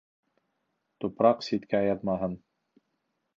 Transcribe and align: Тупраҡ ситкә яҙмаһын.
Тупраҡ 1.05 1.43
ситкә 1.49 1.83
яҙмаһын. 1.89 2.35